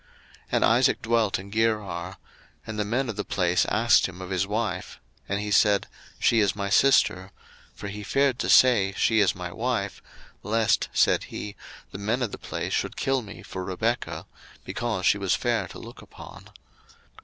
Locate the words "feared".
8.01-8.39